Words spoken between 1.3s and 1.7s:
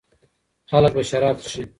څښي.